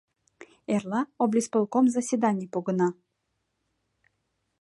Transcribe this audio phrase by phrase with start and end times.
[0.75, 2.89] Эрла облисполком заседаний погына.